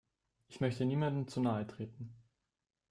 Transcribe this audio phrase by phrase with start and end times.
[0.47, 2.11] Ich möchte niemandem zu nahe treten.